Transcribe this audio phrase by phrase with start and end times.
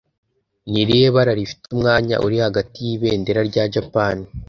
[0.71, 4.17] Ni irihe bara rifite umwanya uri hagati y'ibendera rya Japan?